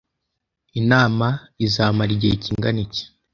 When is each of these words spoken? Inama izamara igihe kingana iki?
Inama 0.79 1.27
izamara 1.65 2.11
igihe 2.17 2.35
kingana 2.43 2.79
iki? 2.85 3.03